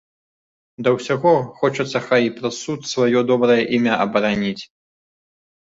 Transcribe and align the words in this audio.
Да 0.87 0.93
ўсяго, 0.95 1.33
хочацца 1.59 2.03
хай 2.07 2.21
і 2.29 2.33
праз 2.41 2.55
суд 2.65 2.81
сваё 2.93 3.19
добрае 3.35 3.61
імя 3.79 3.93
абараніць. 4.09 4.61